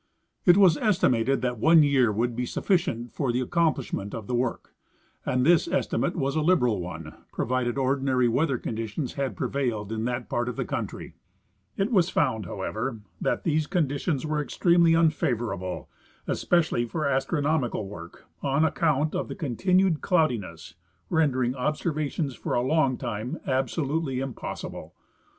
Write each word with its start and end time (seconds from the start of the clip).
It 0.47 0.57
was 0.57 0.77
estimated 0.77 1.43
that 1.43 1.59
one 1.59 1.83
year 1.83 2.11
would 2.11 2.35
be 2.35 2.47
sufficient 2.47 3.11
for 3.11 3.31
the 3.31 3.41
ac 3.41 3.49
complishment 3.49 4.15
of 4.15 4.25
the 4.25 4.33
work, 4.33 4.73
and 5.27 5.45
this 5.45 5.67
estimate 5.67 6.15
was 6.15 6.35
a 6.35 6.41
liberal 6.41 6.81
one, 6.81 7.13
provided 7.31 7.77
ordinary 7.77 8.25
Aveather 8.27 8.59
conditions 8.59 9.13
had 9.13 9.37
prevailed 9.37 9.91
in 9.91 10.05
that 10.05 10.27
part 10.27 10.49
of 10.49 10.55
the 10.55 10.65
country. 10.65 11.13
It 11.77 11.91
was 11.91 12.09
found, 12.09 12.47
however, 12.47 13.01
that 13.21 13.43
these 13.43 13.67
conditions 13.67 14.25
were 14.25 14.41
extremely 14.41 14.95
unfavorable, 14.95 15.87
especially 16.25 16.87
for 16.87 17.05
astronomical 17.07 17.87
work, 17.87 18.25
on 18.41 18.65
account 18.65 19.13
of 19.13 19.27
the 19.27 19.35
continued 19.35 20.01
cloudiness, 20.01 20.73
rendering 21.11 21.53
observations 21.53 22.33
for 22.33 22.55
a 22.55 22.63
long 22.63 22.97
time 22.97 23.39
absolutely 23.45 24.19
impossible. 24.19 24.95